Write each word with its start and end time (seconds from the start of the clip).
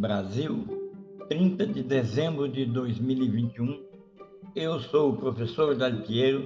Brasil, 0.00 0.64
30 1.28 1.66
de 1.66 1.82
dezembro 1.82 2.48
de 2.48 2.64
2021. 2.64 3.84
Eu 4.56 4.80
sou 4.80 5.10
o 5.10 5.16
professor 5.16 5.76
Dalpiero 5.76 6.42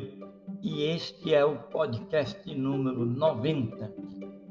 e 0.60 0.82
este 0.82 1.32
é 1.32 1.44
o 1.44 1.54
podcast 1.56 2.52
número 2.52 3.06
90 3.06 3.94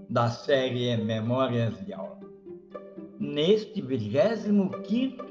da 0.10 0.30
série 0.30 0.96
Memórias 0.96 1.86
de 1.86 1.92
Aula. 1.92 2.18
Neste 3.20 3.82
25 3.82 5.26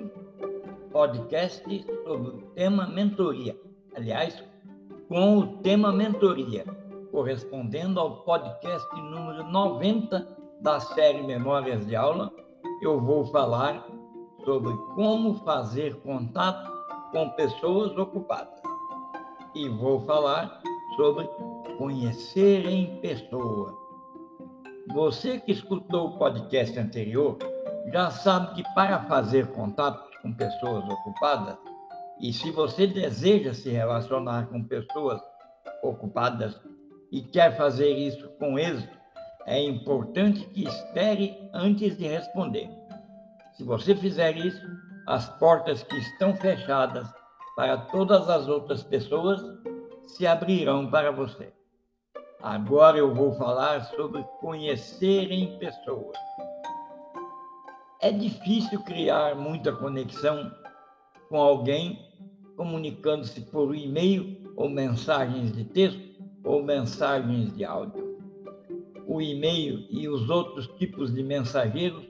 podcast 0.92 1.86
sobre 2.04 2.28
o 2.28 2.42
tema 2.54 2.86
mentoria, 2.88 3.56
aliás, 3.96 4.44
com 5.08 5.38
o 5.38 5.46
tema 5.62 5.90
mentoria, 5.90 6.66
correspondendo 7.10 7.98
ao 7.98 8.22
podcast 8.22 8.86
número 9.00 9.44
90 9.50 10.28
da 10.60 10.78
série 10.78 11.22
Memórias 11.22 11.86
de 11.86 11.96
Aula, 11.96 12.30
eu 12.82 13.00
vou 13.00 13.24
falar 13.26 13.86
sobre 14.44 14.76
como 14.96 15.34
fazer 15.44 15.94
contato 16.02 16.68
com 17.12 17.30
pessoas 17.30 17.96
ocupadas. 17.96 18.60
E 19.54 19.68
vou 19.68 20.00
falar 20.00 20.60
sobre 20.96 21.28
conhecer 21.78 22.66
em 22.66 23.00
pessoa. 23.00 23.78
Você 24.92 25.38
que 25.38 25.52
escutou 25.52 26.08
o 26.08 26.18
podcast 26.18 26.76
anterior 26.76 27.38
já 27.92 28.10
sabe 28.10 28.54
que 28.56 28.74
para 28.74 29.04
fazer 29.04 29.52
contato 29.52 30.10
com 30.20 30.32
pessoas 30.32 30.84
ocupadas, 30.84 31.56
e 32.20 32.32
se 32.32 32.50
você 32.50 32.86
deseja 32.86 33.54
se 33.54 33.70
relacionar 33.70 34.48
com 34.48 34.62
pessoas 34.62 35.20
ocupadas 35.82 36.60
e 37.10 37.20
quer 37.20 37.56
fazer 37.56 37.90
isso 37.90 38.28
com 38.38 38.58
êxito, 38.58 39.01
é 39.46 39.62
importante 39.62 40.46
que 40.48 40.64
espere 40.64 41.36
antes 41.52 41.96
de 41.96 42.06
responder. 42.06 42.68
Se 43.54 43.64
você 43.64 43.94
fizer 43.94 44.36
isso, 44.36 44.66
as 45.06 45.28
portas 45.38 45.82
que 45.82 45.96
estão 45.96 46.34
fechadas 46.36 47.06
para 47.56 47.76
todas 47.76 48.28
as 48.28 48.48
outras 48.48 48.82
pessoas 48.82 49.40
se 50.06 50.26
abrirão 50.26 50.90
para 50.90 51.10
você. 51.10 51.52
Agora 52.42 52.98
eu 52.98 53.14
vou 53.14 53.32
falar 53.34 53.84
sobre 53.84 54.24
conhecer 54.40 55.30
em 55.30 55.58
pessoas. 55.58 56.16
É 58.00 58.10
difícil 58.10 58.80
criar 58.82 59.36
muita 59.36 59.72
conexão 59.72 60.50
com 61.28 61.36
alguém 61.40 62.12
comunicando-se 62.56 63.40
por 63.42 63.74
e-mail 63.74 64.52
ou 64.56 64.68
mensagens 64.68 65.52
de 65.52 65.64
texto 65.64 66.02
ou 66.44 66.62
mensagens 66.62 67.54
de 67.56 67.64
áudio. 67.64 68.01
O 69.06 69.20
e-mail 69.20 69.86
e 69.90 70.08
os 70.08 70.30
outros 70.30 70.66
tipos 70.78 71.12
de 71.12 71.22
mensageiros 71.22 72.04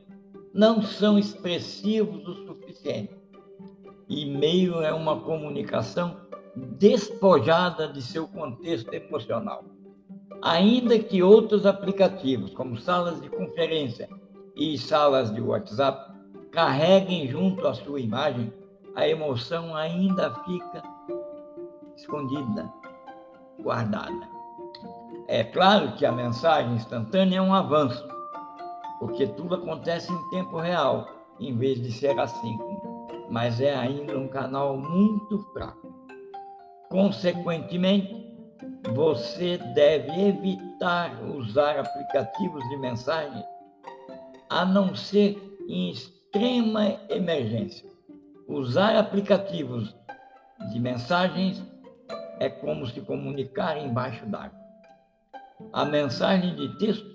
não 0.52 0.82
são 0.82 1.18
expressivos 1.18 2.26
o 2.28 2.46
suficiente. 2.46 3.14
E-mail 4.08 4.82
é 4.82 4.92
uma 4.92 5.20
comunicação 5.20 6.16
despojada 6.54 7.88
de 7.88 8.02
seu 8.02 8.28
contexto 8.28 8.92
emocional. 8.92 9.64
Ainda 10.42 10.98
que 10.98 11.22
outros 11.22 11.64
aplicativos, 11.64 12.52
como 12.52 12.76
salas 12.76 13.20
de 13.22 13.30
conferência 13.30 14.08
e 14.54 14.76
salas 14.76 15.32
de 15.32 15.40
WhatsApp, 15.40 16.12
carreguem 16.50 17.28
junto 17.28 17.66
à 17.66 17.72
sua 17.72 18.00
imagem, 18.00 18.52
a 18.94 19.08
emoção 19.08 19.74
ainda 19.74 20.34
fica 20.44 20.82
escondida, 21.96 22.70
guardada. 23.62 24.41
É 25.32 25.42
claro 25.42 25.92
que 25.92 26.04
a 26.04 26.12
mensagem 26.12 26.74
instantânea 26.74 27.38
é 27.38 27.40
um 27.40 27.54
avanço, 27.54 28.06
porque 28.98 29.26
tudo 29.28 29.54
acontece 29.54 30.12
em 30.12 30.28
tempo 30.28 30.58
real, 30.58 31.08
em 31.40 31.56
vez 31.56 31.80
de 31.80 31.90
ser 31.90 32.20
assim, 32.20 32.58
mas 33.30 33.58
é 33.58 33.74
ainda 33.74 34.18
um 34.18 34.28
canal 34.28 34.76
muito 34.76 35.38
fraco. 35.54 35.90
Consequentemente, 36.90 38.14
você 38.92 39.56
deve 39.74 40.12
evitar 40.20 41.18
usar 41.24 41.78
aplicativos 41.78 42.62
de 42.68 42.76
mensagem 42.76 43.42
a 44.50 44.66
não 44.66 44.94
ser 44.94 45.40
em 45.66 45.92
extrema 45.92 47.00
emergência. 47.08 47.88
Usar 48.46 48.98
aplicativos 48.98 49.96
de 50.70 50.78
mensagens 50.78 51.64
é 52.38 52.50
como 52.50 52.86
se 52.86 53.00
comunicar 53.00 53.78
embaixo 53.78 54.26
d'água. 54.26 54.61
A 55.70 55.84
mensagem 55.84 56.54
de 56.54 56.68
texto 56.78 57.06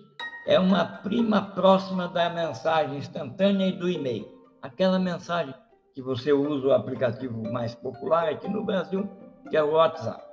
é 0.46 0.60
uma 0.60 0.86
prima 0.86 1.42
próxima 1.42 2.08
da 2.08 2.30
mensagem 2.30 2.98
instantânea 2.98 3.68
e 3.68 3.72
do 3.72 3.90
e-mail. 3.90 4.28
Aquela 4.62 5.00
mensagem 5.00 5.54
que 5.94 6.02
você 6.02 6.32
usa 6.32 6.68
o 6.68 6.74
aplicativo 6.74 7.42
mais 7.52 7.74
popular 7.76 8.30
aqui 8.30 8.48
no 8.48 8.64
Brasil, 8.64 9.10
que 9.50 9.58
é 9.58 9.64
o 9.64 9.72
WhatsApp. 9.72 10.24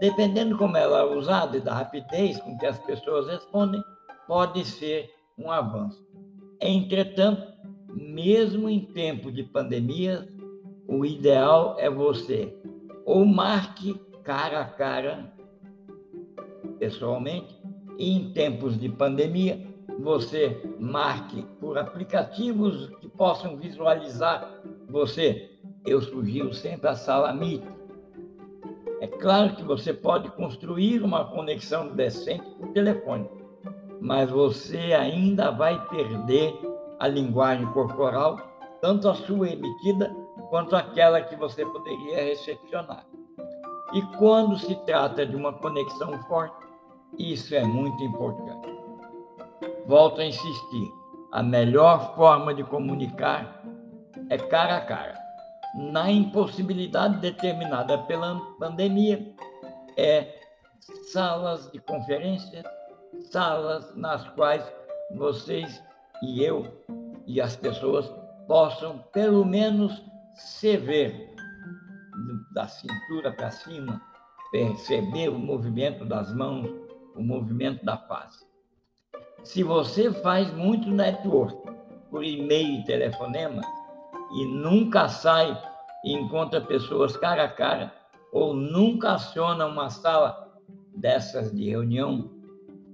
Dependendo 0.00 0.56
como 0.56 0.76
ela 0.76 1.00
é 1.00 1.16
usada 1.16 1.56
e 1.56 1.60
da 1.60 1.74
rapidez 1.74 2.40
com 2.40 2.56
que 2.58 2.66
as 2.66 2.78
pessoas 2.78 3.26
respondem, 3.26 3.82
pode 4.26 4.64
ser 4.64 5.10
um 5.38 5.50
avanço. 5.50 6.02
Entretanto, 6.60 7.52
mesmo 7.88 8.68
em 8.68 8.80
tempo 8.80 9.30
de 9.30 9.42
pandemia, 9.42 10.26
o 10.88 11.04
ideal 11.04 11.76
é 11.78 11.90
você 11.90 12.56
ou 13.04 13.24
marque 13.24 13.94
cara 14.22 14.60
a 14.60 14.64
cara 14.64 15.32
pessoalmente 16.82 17.56
em 17.96 18.32
tempos 18.32 18.76
de 18.76 18.88
pandemia 18.88 19.56
você 20.00 20.60
marque 20.80 21.46
por 21.60 21.78
aplicativos 21.78 22.90
que 23.00 23.08
possam 23.08 23.56
visualizar 23.56 24.52
você. 24.88 25.48
Eu 25.86 26.02
sugiro 26.02 26.52
sempre 26.52 26.88
a 26.88 26.96
sala 26.96 27.32
Meet. 27.32 27.62
É 29.00 29.06
claro 29.06 29.54
que 29.54 29.62
você 29.62 29.94
pode 29.94 30.28
construir 30.32 31.04
uma 31.04 31.24
conexão 31.26 31.94
decente 31.94 32.50
por 32.56 32.72
telefone, 32.72 33.30
mas 34.00 34.28
você 34.28 34.92
ainda 34.92 35.52
vai 35.52 35.80
perder 35.86 36.52
a 36.98 37.06
linguagem 37.06 37.66
corporal, 37.66 38.38
tanto 38.80 39.08
a 39.08 39.14
sua 39.14 39.50
emitida 39.50 40.12
quanto 40.50 40.74
aquela 40.74 41.20
que 41.20 41.36
você 41.36 41.64
poderia 41.64 42.24
recepcionar. 42.24 43.06
E 43.92 44.02
quando 44.16 44.58
se 44.58 44.74
trata 44.84 45.24
de 45.24 45.36
uma 45.36 45.52
conexão 45.52 46.20
forte, 46.24 46.71
isso 47.18 47.54
é 47.54 47.64
muito 47.64 48.02
importante. 48.02 48.68
Volto 49.86 50.20
a 50.20 50.26
insistir: 50.26 50.92
a 51.32 51.42
melhor 51.42 52.14
forma 52.14 52.54
de 52.54 52.64
comunicar 52.64 53.62
é 54.30 54.38
cara 54.38 54.76
a 54.76 54.80
cara. 54.80 55.14
Na 55.74 56.10
impossibilidade 56.10 57.18
determinada 57.18 57.98
pela 57.98 58.38
pandemia, 58.58 59.34
é 59.96 60.40
salas 61.12 61.70
de 61.72 61.78
conferência, 61.80 62.62
salas 63.30 63.94
nas 63.96 64.28
quais 64.30 64.64
vocês 65.14 65.82
e 66.22 66.42
eu 66.42 66.66
e 67.26 67.40
as 67.40 67.56
pessoas 67.56 68.12
possam, 68.46 68.98
pelo 69.12 69.44
menos, 69.44 70.02
se 70.34 70.76
ver 70.76 71.32
da 72.52 72.66
cintura 72.66 73.32
para 73.32 73.50
cima, 73.50 74.00
perceber 74.50 75.28
o 75.28 75.38
movimento 75.38 76.04
das 76.04 76.32
mãos, 76.34 76.70
o 77.14 77.22
movimento 77.22 77.84
da 77.84 77.96
face. 77.96 78.44
Se 79.42 79.62
você 79.62 80.12
faz 80.12 80.52
muito 80.54 80.90
network 80.90 81.56
por 82.10 82.24
e-mail 82.24 82.80
e 82.80 82.84
telefonema 82.84 83.62
e 84.32 84.46
nunca 84.46 85.08
sai 85.08 85.56
e 86.04 86.12
encontra 86.12 86.60
pessoas 86.60 87.16
cara 87.16 87.44
a 87.44 87.48
cara, 87.48 87.92
ou 88.32 88.54
nunca 88.54 89.12
aciona 89.12 89.66
uma 89.66 89.90
sala 89.90 90.52
dessas 90.96 91.52
de 91.52 91.70
reunião, 91.70 92.30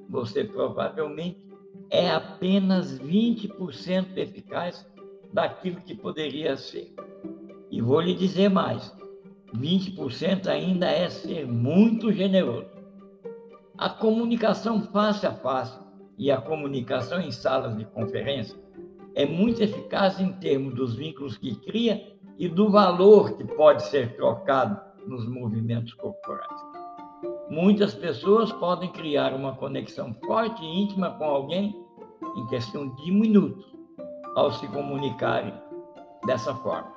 você 0.08 0.42
provavelmente 0.42 1.46
é 1.90 2.10
apenas 2.10 2.98
20% 2.98 4.16
eficaz 4.16 4.86
daquilo 5.32 5.80
que 5.80 5.94
poderia 5.94 6.56
ser. 6.56 6.94
E 7.70 7.80
vou 7.80 8.00
lhe 8.00 8.14
dizer 8.14 8.48
mais: 8.48 8.94
20% 9.54 10.46
ainda 10.48 10.86
é 10.86 11.08
ser 11.08 11.46
muito 11.46 12.12
generoso. 12.12 12.77
A 13.78 13.88
comunicação 13.88 14.82
face 14.82 15.24
a 15.24 15.32
face 15.32 15.78
e 16.18 16.32
a 16.32 16.40
comunicação 16.40 17.20
em 17.20 17.30
salas 17.30 17.76
de 17.76 17.84
conferência 17.84 18.58
é 19.14 19.24
muito 19.24 19.62
eficaz 19.62 20.18
em 20.18 20.32
termos 20.32 20.74
dos 20.74 20.96
vínculos 20.96 21.38
que 21.38 21.54
cria 21.60 22.12
e 22.36 22.48
do 22.48 22.70
valor 22.70 23.36
que 23.36 23.44
pode 23.44 23.84
ser 23.84 24.16
trocado 24.16 24.80
nos 25.06 25.28
movimentos 25.28 25.94
corporais. 25.94 26.60
Muitas 27.48 27.94
pessoas 27.94 28.50
podem 28.50 28.90
criar 28.90 29.32
uma 29.32 29.54
conexão 29.54 30.12
forte 30.26 30.60
e 30.64 30.82
íntima 30.82 31.12
com 31.12 31.24
alguém 31.24 31.72
em 32.36 32.46
questão 32.48 32.92
de 32.96 33.12
minutos 33.12 33.64
ao 34.34 34.50
se 34.50 34.66
comunicarem 34.66 35.54
dessa 36.26 36.52
forma. 36.56 36.96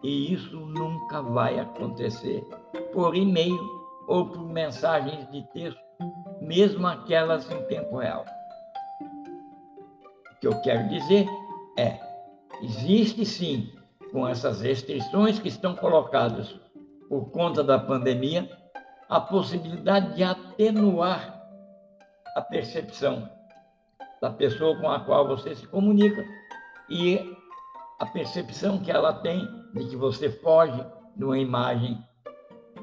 E 0.00 0.32
isso 0.32 0.60
nunca 0.60 1.22
vai 1.22 1.58
acontecer 1.58 2.44
por 2.92 3.16
e-mail 3.16 3.58
ou 4.06 4.26
por 4.26 4.44
mensagens 4.44 5.28
de 5.30 5.42
texto, 5.52 5.89
mesmo 6.40 6.86
aquelas 6.86 7.50
em 7.50 7.62
tempo 7.64 7.98
real. 7.98 8.24
O 10.32 10.40
que 10.40 10.46
eu 10.46 10.60
quero 10.62 10.88
dizer 10.88 11.26
é: 11.78 12.00
existe 12.62 13.24
sim, 13.24 13.72
com 14.10 14.26
essas 14.26 14.60
restrições 14.60 15.38
que 15.38 15.48
estão 15.48 15.74
colocadas 15.74 16.58
por 17.08 17.30
conta 17.30 17.62
da 17.62 17.78
pandemia, 17.78 18.48
a 19.08 19.20
possibilidade 19.20 20.14
de 20.14 20.22
atenuar 20.22 21.40
a 22.36 22.40
percepção 22.40 23.28
da 24.20 24.30
pessoa 24.30 24.78
com 24.80 24.90
a 24.90 25.00
qual 25.00 25.26
você 25.26 25.54
se 25.54 25.66
comunica 25.66 26.24
e 26.88 27.36
a 27.98 28.06
percepção 28.06 28.78
que 28.78 28.90
ela 28.90 29.12
tem 29.12 29.46
de 29.74 29.88
que 29.88 29.96
você 29.96 30.30
foge 30.30 30.84
de 31.16 31.24
uma 31.24 31.38
imagem 31.38 32.02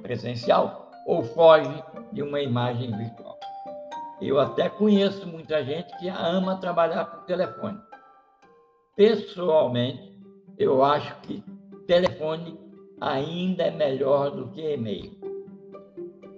presencial 0.01 0.86
ou 1.07 1.23
foge 1.23 1.83
de 2.11 2.21
uma 2.21 2.41
imagem 2.41 2.91
virtual. 2.95 3.39
Eu 4.21 4.39
até 4.39 4.67
conheço 4.67 5.25
muita 5.25 5.63
gente 5.63 5.97
que 5.97 6.09
ama 6.09 6.57
trabalhar 6.57 7.05
por 7.05 7.23
telefone. 7.23 7.79
Pessoalmente, 8.95 10.19
eu 10.57 10.83
acho 10.83 11.15
que 11.21 11.41
telefone 11.87 12.59
ainda 12.99 13.63
é 13.63 13.71
melhor 13.71 14.31
do 14.31 14.49
que 14.49 14.73
e-mail. 14.73 15.11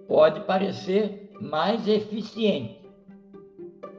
Pode 0.08 0.42
parecer 0.42 1.32
mais 1.42 1.88
eficiente, 1.88 2.88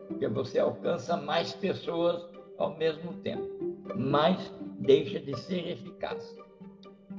porque 0.07 0.29
você 0.29 0.61
alcança 0.61 1.17
mais 1.17 1.53
pessoas 1.53 2.29
ao 2.59 2.77
mesmo 2.77 3.15
tempo, 3.15 3.49
mas 3.97 4.53
deixa 4.79 5.19
de 5.19 5.37
ser 5.37 5.69
eficaz. 5.69 6.37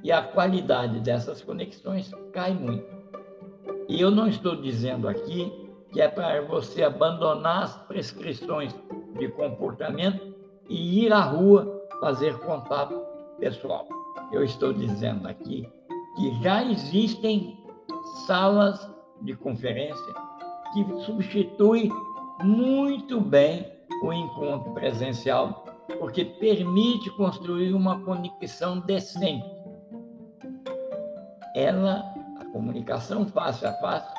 E 0.03 0.11
a 0.11 0.21
qualidade 0.21 0.99
dessas 0.99 1.41
conexões 1.41 2.11
cai 2.31 2.53
muito. 2.53 3.00
E 3.91 3.99
eu 3.99 4.09
não 4.09 4.25
estou 4.25 4.55
dizendo 4.55 5.05
aqui 5.05 5.51
que 5.91 5.99
é 5.99 6.07
para 6.07 6.41
você 6.43 6.81
abandonar 6.81 7.63
as 7.63 7.75
prescrições 7.75 8.73
de 9.19 9.27
comportamento 9.27 10.33
e 10.69 11.03
ir 11.03 11.11
à 11.11 11.19
rua 11.19 11.89
fazer 11.99 12.39
contato 12.39 12.97
pessoal. 13.37 13.85
Eu 14.31 14.45
estou 14.45 14.71
dizendo 14.71 15.27
aqui 15.27 15.67
que 16.15 16.41
já 16.41 16.63
existem 16.63 17.57
salas 18.25 18.89
de 19.23 19.35
conferência 19.35 20.13
que 20.73 20.85
substituem 21.03 21.91
muito 22.41 23.19
bem 23.19 23.69
o 24.01 24.13
encontro 24.13 24.73
presencial, 24.73 25.65
porque 25.99 26.23
permite 26.23 27.09
construir 27.17 27.73
uma 27.73 27.99
conexão 28.05 28.79
decente. 28.79 29.45
Ela, 31.53 32.10
comunicação 32.51 33.25
face 33.27 33.65
a 33.65 33.73
face, 33.73 34.13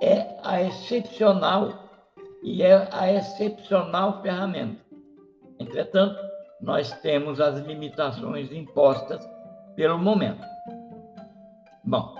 é 0.00 0.36
a 0.42 0.62
excepcional 0.62 1.88
e 2.42 2.62
é 2.62 2.88
a 2.92 3.12
excepcional 3.12 4.20
ferramenta. 4.22 4.82
Entretanto, 5.58 6.18
nós 6.60 6.92
temos 7.00 7.40
as 7.40 7.58
limitações 7.60 8.52
impostas 8.52 9.28
pelo 9.76 9.98
momento. 9.98 10.44
Bom, 11.84 12.14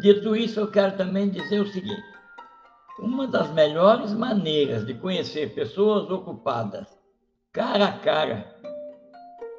dito 0.00 0.34
isso, 0.34 0.60
eu 0.60 0.70
quero 0.70 0.96
também 0.96 1.28
dizer 1.28 1.60
o 1.60 1.66
seguinte: 1.66 2.02
uma 2.98 3.26
das 3.26 3.50
melhores 3.52 4.12
maneiras 4.12 4.86
de 4.86 4.94
conhecer 4.94 5.54
pessoas 5.54 6.10
ocupadas 6.10 6.86
cara 7.52 7.86
a 7.86 7.98
cara 7.98 8.54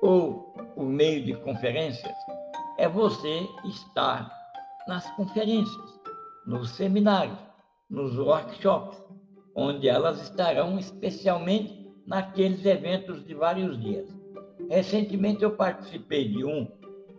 ou 0.01 0.53
por 0.75 0.85
meio 0.85 1.23
de 1.23 1.33
conferências 1.35 2.15
é 2.77 2.89
você 2.89 3.47
estar 3.63 4.29
nas 4.87 5.09
conferências, 5.15 5.99
nos 6.45 6.69
seminários, 6.71 7.37
nos 7.89 8.17
workshops, 8.17 9.01
onde 9.55 9.87
elas 9.87 10.21
estarão 10.21 10.77
especialmente 10.77 11.85
naqueles 12.05 12.65
eventos 12.65 13.25
de 13.25 13.33
vários 13.33 13.79
dias. 13.79 14.07
Recentemente 14.69 15.43
eu 15.43 15.51
participei 15.51 16.27
de 16.27 16.43
um 16.43 16.67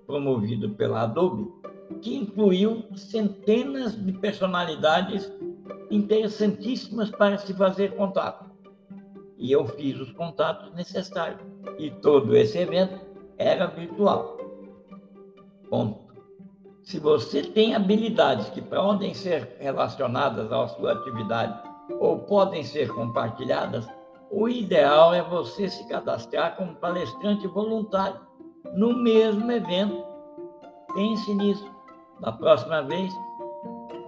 promovido 0.06 0.70
pela 0.70 1.02
Adobe, 1.02 1.50
que 2.00 2.14
incluiu 2.14 2.84
centenas 2.94 3.96
de 4.04 4.12
personalidades 4.12 5.32
interessantíssimas 5.90 7.10
para 7.10 7.38
se 7.38 7.52
fazer 7.54 7.94
contato. 7.96 8.46
E 9.38 9.52
eu 9.52 9.66
fiz 9.66 9.98
os 10.00 10.12
contatos 10.12 10.72
necessários. 10.74 11.40
E 11.78 11.90
todo 11.90 12.36
esse 12.36 12.58
evento 12.58 12.98
era 13.38 13.66
virtual. 13.66 14.38
Ponto. 15.68 16.05
Se 16.86 17.00
você 17.00 17.42
tem 17.42 17.74
habilidades 17.74 18.48
que 18.50 18.62
podem 18.62 19.12
ser 19.12 19.56
relacionadas 19.58 20.52
à 20.52 20.68
sua 20.68 20.92
atividade 20.92 21.60
ou 21.98 22.20
podem 22.20 22.62
ser 22.62 22.94
compartilhadas, 22.94 23.88
o 24.30 24.48
ideal 24.48 25.12
é 25.12 25.20
você 25.20 25.68
se 25.68 25.84
cadastrar 25.88 26.54
como 26.54 26.76
palestrante 26.76 27.44
voluntário 27.48 28.20
no 28.76 28.96
mesmo 28.96 29.50
evento. 29.50 30.00
Pense 30.94 31.34
nisso. 31.34 31.68
Da 32.20 32.30
próxima 32.30 32.82
vez, 32.82 33.12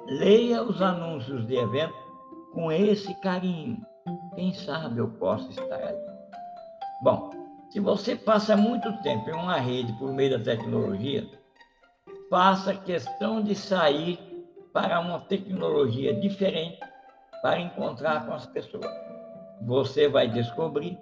leia 0.06 0.62
os 0.62 0.80
anúncios 0.80 1.44
de 1.48 1.56
evento 1.56 1.98
com 2.54 2.70
esse 2.70 3.12
carinho. 3.22 3.84
Quem 4.36 4.54
sabe 4.54 5.00
eu 5.00 5.08
posso 5.18 5.50
estar 5.50 5.82
ali. 5.82 5.98
Bom, 7.02 7.30
se 7.70 7.80
você 7.80 8.14
passa 8.14 8.56
muito 8.56 8.92
tempo 9.02 9.28
em 9.30 9.34
uma 9.34 9.56
rede 9.56 9.92
por 9.94 10.12
meio 10.12 10.38
da 10.38 10.44
tecnologia, 10.44 11.28
faça 12.30 12.74
questão 12.74 13.42
de 13.42 13.54
sair 13.54 14.18
para 14.72 15.00
uma 15.00 15.20
tecnologia 15.20 16.14
diferente 16.14 16.78
para 17.42 17.60
encontrar 17.60 18.26
com 18.26 18.34
as 18.34 18.46
pessoas 18.46 19.08
você 19.62 20.08
vai 20.08 20.28
descobrir 20.28 20.98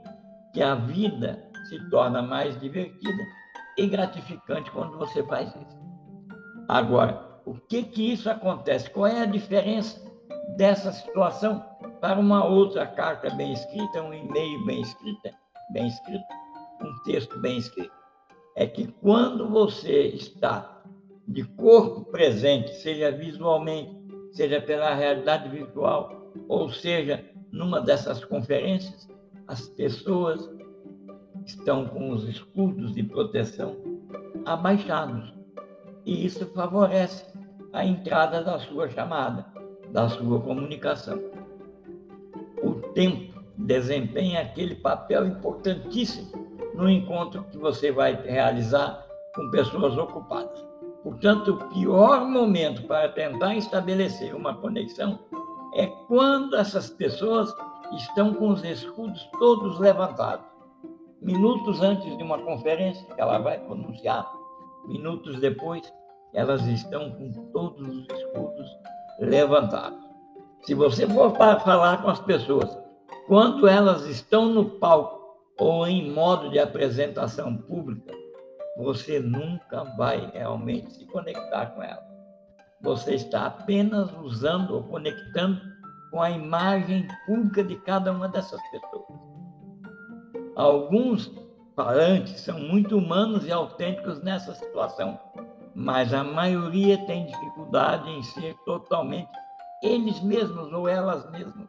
que 0.53 0.63
a 0.63 0.75
vida 0.75 1.43
se 1.69 1.79
torna 1.91 2.23
mais 2.23 2.59
divertida 2.61 3.23
e 3.77 3.87
gratificante 3.87 4.71
quando 4.71 4.97
você 4.97 5.23
faz 5.25 5.49
isso. 5.55 5.79
Agora, 6.69 7.41
o 7.45 7.55
que 7.55 7.83
que 7.85 8.13
isso 8.13 8.31
acontece? 8.31 8.91
Qual 8.91 9.07
é 9.07 9.21
a 9.21 9.27
diferença 9.27 10.01
dessa 10.57 10.93
situação 10.93 11.65
para 12.01 12.19
uma 12.19 12.45
outra 12.45 12.87
carta 12.87 13.31
bem 13.35 13.53
escrita, 13.53 14.03
um 14.03 14.15
e-mail 14.15 14.65
bem 14.65 14.81
escrita, 14.81 15.31
bem 15.71 15.87
escrito, 15.87 16.25
um 16.81 17.03
texto 17.05 17.39
bem 17.41 17.59
escrito? 17.59 17.95
É 18.57 18.67
que 18.67 18.87
quando 19.03 19.49
você 19.49 20.09
está 20.09 20.76
de 21.27 21.43
corpo 21.43 22.05
presente, 22.11 22.73
seja 22.75 23.11
visualmente, 23.11 23.97
seja 24.33 24.61
pela 24.61 24.95
realidade 24.95 25.49
virtual, 25.49 26.33
ou 26.49 26.69
seja 26.71 27.25
numa 27.51 27.81
dessas 27.81 28.25
conferências, 28.25 29.09
as 29.49 29.69
pessoas 29.69 30.49
estão 31.45 31.87
com 31.87 32.11
os 32.11 32.29
escudos 32.29 32.93
de 32.95 33.03
proteção 33.03 33.77
abaixados. 34.45 35.33
E 36.05 36.27
isso 36.27 36.47
favorece 36.55 37.25
a 37.73 37.85
entrada 37.85 38.43
da 38.43 38.59
sua 38.59 38.89
chamada, 38.89 39.47
da 39.91 40.09
sua 40.09 40.41
comunicação. 40.41 41.19
O 42.63 42.75
tempo 42.93 43.41
desempenha 43.57 44.43
aquele 44.43 44.75
papel 44.75 45.27
importantíssimo 45.27 46.47
no 46.75 46.89
encontro 46.91 47.45
que 47.45 47.57
você 47.57 47.91
vai 47.91 48.15
realizar 48.23 49.07
com 49.35 49.51
pessoas 49.51 49.97
ocupadas. 49.97 50.66
Portanto, 51.07 51.53
o 51.53 51.69
pior 51.69 52.27
momento 52.27 52.83
para 52.83 53.09
tentar 53.11 53.55
estabelecer 53.55 54.35
uma 54.35 54.57
conexão 54.57 55.21
é 55.77 55.87
quando 56.09 56.57
essas 56.57 56.91
pessoas 56.91 57.55
estão 57.93 58.35
com 58.35 58.49
os 58.49 58.65
escudos 58.65 59.23
todos 59.39 59.79
levantados. 59.79 60.45
Minutos 61.23 61.81
antes 61.81 62.17
de 62.17 62.25
uma 62.25 62.39
conferência 62.39 63.07
que 63.15 63.21
ela 63.21 63.39
vai 63.39 63.57
pronunciar, 63.57 64.29
minutos 64.89 65.39
depois, 65.39 65.81
elas 66.35 66.67
estão 66.67 67.13
com 67.13 67.31
todos 67.53 67.87
os 67.87 68.07
escudos 68.11 68.69
levantados. 69.21 70.05
Se 70.63 70.75
você 70.75 71.07
for 71.07 71.31
para 71.35 71.61
falar 71.61 72.03
com 72.03 72.11
as 72.11 72.19
pessoas, 72.19 72.77
quando 73.29 73.69
elas 73.69 74.05
estão 74.07 74.47
no 74.47 74.65
palco 74.65 75.37
ou 75.57 75.87
em 75.87 76.11
modo 76.11 76.51
de 76.51 76.59
apresentação 76.59 77.57
pública, 77.57 78.13
você 78.77 79.21
nunca 79.21 79.85
vai 79.97 80.31
realmente 80.33 80.93
se 80.93 81.07
conectar 81.07 81.67
com 81.67 81.83
elas 81.83 82.17
você 82.81 83.15
está 83.15 83.47
apenas 83.47 84.13
usando 84.23 84.75
ou 84.75 84.83
conectando 84.85 85.61
com 86.11 86.21
a 86.21 86.31
imagem 86.31 87.07
pública 87.27 87.65
de 87.65 87.77
cada 87.77 88.13
uma 88.13 88.29
dessas 88.29 88.61
pessoas. 88.71 89.19
Alguns 90.55 91.33
falantes 91.75 92.41
são 92.41 92.59
muito 92.59 92.97
humanos 92.97 93.47
e 93.47 93.53
autênticos 93.53 94.23
nessa 94.23 94.55
situação, 94.55 95.19
mas 95.75 96.15
a 96.15 96.23
maioria 96.23 96.97
tem 97.07 97.27
dificuldade 97.27 98.09
em 98.09 98.23
ser 98.23 98.55
totalmente 98.65 99.31
eles 99.83 100.23
mesmos 100.23 100.73
ou 100.73 100.89
elas 100.89 101.29
mesmas, 101.31 101.69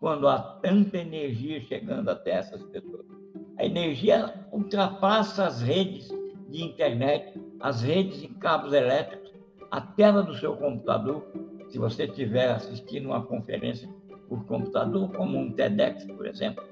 quando 0.00 0.26
há 0.26 0.38
tanta 0.60 0.98
energia 0.98 1.60
chegando 1.60 2.08
até 2.08 2.32
essas 2.32 2.62
pessoas. 2.64 3.11
A 3.58 3.64
energia 3.64 4.32
ultrapassa 4.50 5.46
as 5.46 5.60
redes 5.60 6.08
de 6.48 6.62
internet, 6.62 7.40
as 7.60 7.82
redes 7.82 8.22
em 8.22 8.34
cabos 8.34 8.72
elétricos 8.72 9.32
a 9.72 9.80
tela 9.80 10.22
do 10.22 10.34
seu 10.34 10.54
computador, 10.54 11.24
se 11.70 11.78
você 11.78 12.04
estiver 12.04 12.50
assistindo 12.50 13.06
uma 13.06 13.22
conferência 13.22 13.88
por 14.28 14.44
computador, 14.44 15.10
como 15.12 15.38
um 15.38 15.50
TEDx, 15.50 16.04
por 16.04 16.26
exemplo, 16.26 16.62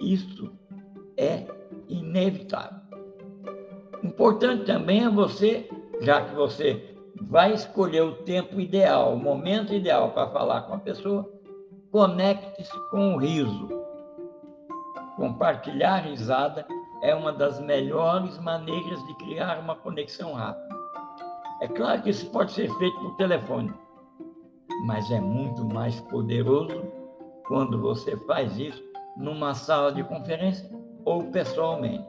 isso 0.00 0.50
é 1.18 1.46
inevitável. 1.86 2.80
Importante 4.02 4.64
também 4.64 5.04
é 5.04 5.10
você, 5.10 5.68
já 6.00 6.24
que 6.24 6.34
você 6.34 6.96
vai 7.20 7.52
escolher 7.52 8.00
o 8.00 8.22
tempo 8.22 8.58
ideal, 8.58 9.12
o 9.12 9.18
momento 9.18 9.74
ideal 9.74 10.12
para 10.12 10.30
falar 10.30 10.62
com 10.62 10.72
a 10.72 10.78
pessoa, 10.78 11.30
conecte-se 11.90 12.72
com 12.90 13.16
o 13.16 13.18
riso. 13.18 13.68
Compartilhar 15.18 15.96
risada 15.96 16.64
é 17.02 17.12
uma 17.12 17.32
das 17.32 17.58
melhores 17.58 18.38
maneiras 18.38 19.04
de 19.04 19.14
criar 19.16 19.58
uma 19.58 19.74
conexão 19.74 20.34
rápida. 20.34 20.68
É 21.60 21.66
claro 21.66 22.02
que 22.02 22.10
isso 22.10 22.30
pode 22.30 22.52
ser 22.52 22.72
feito 22.78 22.96
por 23.00 23.16
telefone, 23.16 23.74
mas 24.86 25.10
é 25.10 25.20
muito 25.20 25.64
mais 25.64 26.00
poderoso 26.02 26.84
quando 27.48 27.80
você 27.80 28.16
faz 28.28 28.56
isso 28.58 28.80
numa 29.16 29.54
sala 29.54 29.90
de 29.90 30.04
conferência 30.04 30.70
ou 31.04 31.24
pessoalmente. 31.32 32.06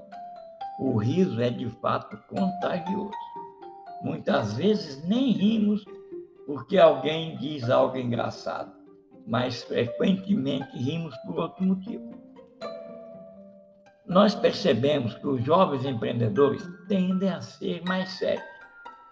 O 0.80 0.96
riso 0.96 1.42
é 1.42 1.50
de 1.50 1.68
fato 1.82 2.16
contagioso. 2.28 3.10
Muitas 4.04 4.54
vezes 4.54 5.04
nem 5.08 5.32
rimos 5.32 5.84
porque 6.46 6.78
alguém 6.78 7.36
diz 7.38 7.72
algo 7.72 7.98
engraçado, 7.98 8.72
mas 9.26 9.64
frequentemente 9.64 10.78
rimos 10.78 11.18
por 11.26 11.40
outro 11.40 11.64
motivo. 11.64 12.29
Nós 14.10 14.34
percebemos 14.34 15.14
que 15.14 15.28
os 15.28 15.44
jovens 15.46 15.86
empreendedores 15.86 16.68
tendem 16.88 17.30
a 17.30 17.40
ser 17.42 17.84
mais 17.86 18.10
sérios. 18.18 18.44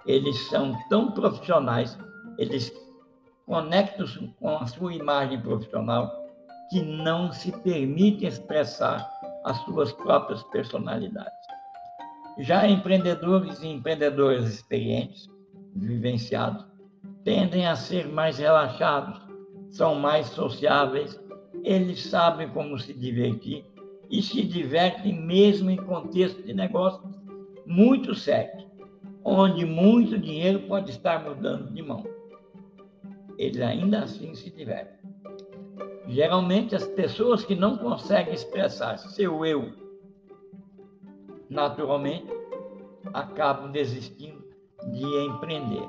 Eles 0.08 0.36
são 0.50 0.76
tão 0.90 1.12
profissionais, 1.12 1.96
eles 2.40 2.74
conectam-se 3.46 4.28
com 4.40 4.58
a 4.58 4.66
sua 4.66 4.96
imagem 4.96 5.40
profissional 5.40 6.12
que 6.72 6.82
não 6.82 7.32
se 7.32 7.52
permitem 7.60 8.28
expressar 8.28 9.08
as 9.46 9.58
suas 9.66 9.94
próprias 9.94 10.42
personalidades. 10.46 11.46
Já 12.40 12.68
empreendedores 12.68 13.62
e 13.62 13.68
empreendedoras 13.68 14.52
experientes, 14.52 15.30
vivenciados, 15.76 16.66
tendem 17.24 17.68
a 17.68 17.76
ser 17.76 18.08
mais 18.08 18.40
relaxados, 18.40 19.22
são 19.70 19.94
mais 19.94 20.26
sociáveis, 20.28 21.20
eles 21.64 22.04
sabem 22.04 22.50
como 22.50 22.80
se 22.80 22.94
divertir 22.94 23.64
e 24.10 24.22
se 24.22 24.44
divertem 24.44 25.14
mesmo 25.14 25.70
em 25.70 25.78
contexto 25.78 26.42
de 26.44 26.54
negócio 26.54 27.02
muito 27.66 28.16
sério, 28.16 28.66
onde 29.24 29.66
muito 29.66 30.18
dinheiro 30.18 30.62
pode 30.68 30.92
estar 30.92 31.24
mudando 31.24 31.74
de 31.74 31.82
mão. 31.82 32.04
Eles 33.38 33.62
ainda 33.62 34.04
assim 34.04 34.34
se 34.34 34.50
divertem. 34.50 34.98
Geralmente, 36.08 36.76
as 36.76 36.86
pessoas 36.86 37.44
que 37.44 37.56
não 37.56 37.78
conseguem 37.78 38.34
expressar 38.34 38.98
seu 38.98 39.46
eu 39.46 39.88
naturalmente, 41.50 42.28
acabam 43.14 43.72
desistindo 43.72 44.44
de 44.92 45.06
empreender. 45.26 45.88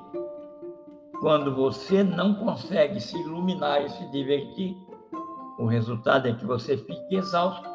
Quando 1.21 1.55
você 1.55 2.03
não 2.05 2.35
consegue 2.35 3.01
se 3.01 3.19
iluminar 3.19 3.85
e 3.85 3.89
se 3.89 4.07
divertir, 4.11 4.77
o 5.59 5.67
resultado 5.67 6.29
é 6.29 6.33
que 6.33 6.45
você 6.45 6.77
fica 6.77 7.07
exausto 7.11 7.69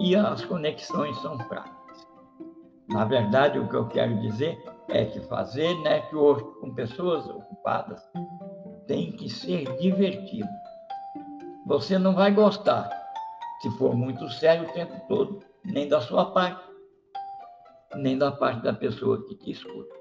e 0.00 0.16
as 0.16 0.44
conexões 0.44 1.16
são 1.18 1.38
fracas. 1.40 2.06
Na 2.88 3.04
verdade, 3.04 3.58
o 3.58 3.68
que 3.68 3.74
eu 3.74 3.88
quero 3.88 4.20
dizer 4.20 4.62
é 4.88 5.04
que 5.06 5.20
fazer 5.20 5.74
network 5.80 6.60
com 6.60 6.74
pessoas 6.74 7.28
ocupadas 7.28 8.02
tem 8.86 9.12
que 9.12 9.28
ser 9.30 9.64
divertido. 9.78 10.48
Você 11.66 11.98
não 11.98 12.14
vai 12.14 12.30
gostar 12.32 12.90
se 13.60 13.70
for 13.78 13.96
muito 13.96 14.28
sério 14.28 14.68
o 14.68 14.72
tempo 14.72 15.00
todo, 15.08 15.42
nem 15.64 15.88
da 15.88 16.00
sua 16.00 16.32
parte, 16.32 16.62
nem 17.94 18.18
da 18.18 18.30
parte 18.30 18.62
da 18.62 18.74
pessoa 18.74 19.24
que 19.26 19.34
te 19.36 19.52
escuta. 19.52 19.94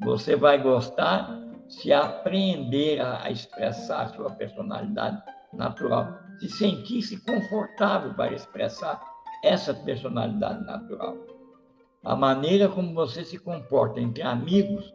Você 0.00 0.36
vai 0.36 0.62
gostar 0.62 1.40
se 1.68 1.92
aprender 1.92 3.00
a 3.00 3.30
expressar 3.30 4.10
sua 4.10 4.30
personalidade 4.30 5.22
natural, 5.56 6.18
se 6.38 6.48
sentir-se 6.48 7.18
confortável 7.24 8.14
para 8.14 8.34
expressar 8.34 9.00
essa 9.42 9.74
personalidade 9.74 10.64
natural. 10.64 11.16
A 12.04 12.14
maneira 12.14 12.68
como 12.68 12.94
você 12.94 13.24
se 13.24 13.38
comporta 13.38 14.00
entre 14.00 14.22
amigos 14.22 14.94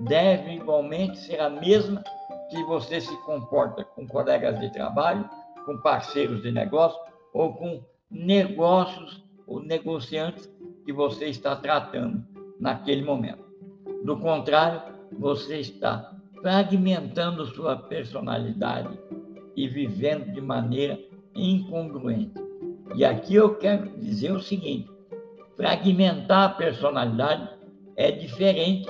deve 0.00 0.52
igualmente 0.52 1.18
ser 1.18 1.40
a 1.40 1.48
mesma 1.48 2.02
que 2.50 2.62
você 2.64 3.00
se 3.00 3.16
comporta 3.22 3.84
com 3.84 4.06
colegas 4.06 4.58
de 4.60 4.70
trabalho, 4.72 5.28
com 5.64 5.78
parceiros 5.78 6.42
de 6.42 6.50
negócio 6.50 7.00
ou 7.32 7.54
com 7.54 7.82
negócios 8.10 9.24
ou 9.46 9.62
negociantes 9.62 10.50
que 10.84 10.92
você 10.92 11.26
está 11.26 11.56
tratando 11.56 12.24
naquele 12.58 13.02
momento. 13.02 13.44
Do 14.04 14.18
contrário, 14.18 14.82
você 15.12 15.60
está 15.60 16.14
fragmentando 16.40 17.46
sua 17.46 17.76
personalidade 17.76 18.98
e 19.60 19.68
vivendo 19.68 20.32
de 20.32 20.40
maneira 20.40 20.98
incongruente. 21.34 22.32
E 22.94 23.04
aqui 23.04 23.34
eu 23.34 23.56
quero 23.56 23.90
dizer 23.98 24.32
o 24.32 24.40
seguinte: 24.40 24.90
fragmentar 25.54 26.44
a 26.44 26.54
personalidade 26.54 27.50
é 27.94 28.10
diferente 28.10 28.88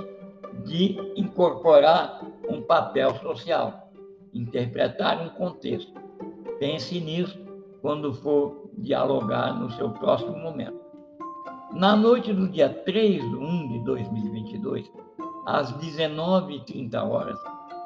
de 0.65 0.97
incorporar 1.17 2.25
um 2.49 2.63
papel 2.63 3.15
social, 3.17 3.91
interpretar 4.33 5.21
um 5.21 5.31
contexto. 5.31 5.93
Pense 6.61 7.01
nisso 7.01 7.39
quando 7.83 8.15
for 8.15 8.71
dialogar 8.79 9.59
no 9.59 9.71
seu 9.73 9.91
próximo 9.91 10.39
momento. 10.39 10.79
Na 11.73 11.97
noite 11.97 12.33
do 12.33 12.49
dia 12.49 12.69
3 12.69 13.23
de 13.23 13.37
1 13.37 13.69
de 13.69 13.85
2022, 13.85 14.91
às 15.47 15.73
19h30 15.73 16.95
horas, 17.03 17.39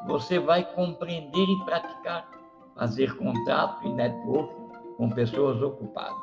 você 0.07 0.39
vai 0.39 0.65
compreender 0.75 1.49
e 1.49 1.65
praticar 1.65 2.29
fazer 2.75 3.17
contato 3.17 3.87
e 3.87 3.93
network 3.93 4.55
com 4.97 5.11
pessoas 5.11 5.63
ocupadas. 5.63 6.17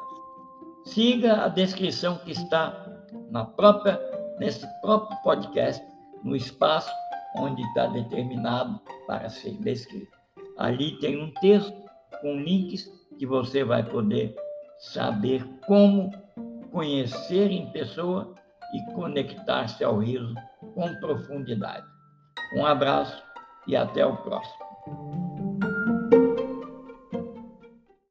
Siga 0.86 1.46
a 1.46 1.48
descrição 1.48 2.18
que 2.20 2.32
está 2.32 2.86
na 3.30 3.46
própria, 3.46 4.00
nesse 4.40 4.66
próprio 4.82 5.18
podcast, 5.24 5.84
no 6.24 6.36
espaço 6.36 6.92
onde 7.38 7.62
está 7.62 7.88
determinado 7.88 8.80
para 9.08 9.30
ser 9.30 9.58
descrito. 9.58 10.18
Ali 10.58 10.98
tem 11.00 11.22
um 11.22 11.32
texto 11.36 11.74
com 12.22 12.36
links 12.36 12.90
que 13.18 13.26
você 13.26 13.64
vai 13.64 13.84
poder 13.84 14.36
saber 14.80 15.44
como 15.66 16.12
conhecer 16.72 17.52
em 17.52 17.72
pessoa 17.72 18.34
e 18.74 18.94
conectar-se 18.94 19.84
ao 19.84 20.00
riso 20.00 20.34
com 20.74 20.94
profundidade. 21.00 21.86
Um 22.56 22.66
abraço 22.66 23.24
e 23.68 23.76
até 23.76 24.06
o 24.06 24.18
próximo. 24.18 25.21